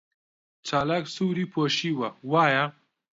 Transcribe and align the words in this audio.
چالاک 0.67 1.05
سووری 1.15 1.45
پۆشیوە، 1.53 2.09
وایە؟ 2.31 2.63